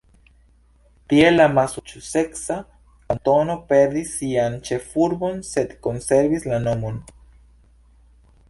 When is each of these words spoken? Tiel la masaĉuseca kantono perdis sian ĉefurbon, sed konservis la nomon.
Tiel 1.11 1.35
la 1.39 1.45
masaĉuseca 1.57 2.57
kantono 3.11 3.57
perdis 3.73 4.15
sian 4.23 4.57
ĉefurbon, 4.71 5.39
sed 5.51 5.77
konservis 5.89 6.53
la 6.55 6.63
nomon. 6.69 6.99